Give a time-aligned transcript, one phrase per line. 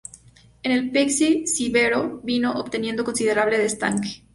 [0.63, 4.23] En el Peixe, Cícero vino obteniendo considerable destaque.